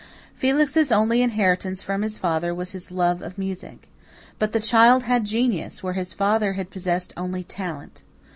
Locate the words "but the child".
4.39-5.03